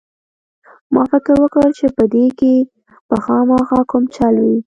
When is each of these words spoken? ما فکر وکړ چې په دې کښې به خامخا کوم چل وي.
ما 0.93 1.03
فکر 1.11 1.35
وکړ 1.43 1.65
چې 1.79 1.85
په 1.95 2.03
دې 2.13 2.25
کښې 2.39 2.55
به 3.07 3.15
خامخا 3.25 3.79
کوم 3.91 4.03
چل 4.15 4.35
وي. 4.43 4.57